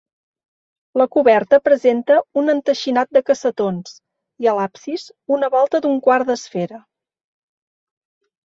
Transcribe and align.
La 1.01 1.05
coberta 1.15 1.59
presenta 1.67 2.17
un 2.41 2.49
enteixinat 2.55 3.13
de 3.17 3.23
cassetons, 3.29 3.93
i 4.45 4.49
a 4.53 4.57
l'absis, 4.61 5.05
una 5.39 5.51
volta 5.57 5.83
d'un 5.85 6.01
quart 6.09 6.33
d'esfera. 6.33 6.85